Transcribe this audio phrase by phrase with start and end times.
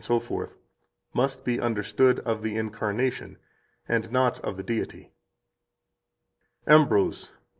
[1.13, 3.37] –must be understood of the incarnation,
[3.87, 5.11] and not of the Deity."
[6.65, 7.37] 47 AMBROSE, lib.